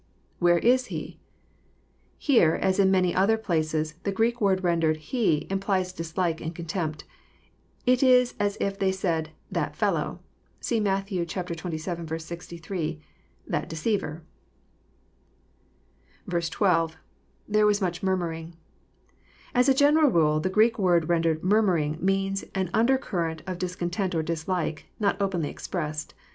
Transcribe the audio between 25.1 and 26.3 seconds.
openly expressed.